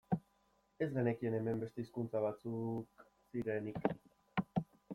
[0.85, 3.87] Ez genekien hemen beste hizkuntza batzuk zirenik.